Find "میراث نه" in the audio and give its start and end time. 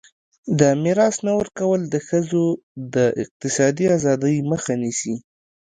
0.81-1.31